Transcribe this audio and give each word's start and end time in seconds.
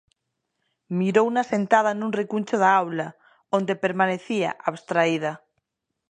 Mirouna 0.97 1.41
sentada 1.53 1.91
nun 1.95 2.11
recuncho 2.19 2.55
da 2.63 2.69
aula, 2.81 3.07
onde 3.57 3.81
permanecía 3.83 4.49
abstraída. 4.69 5.31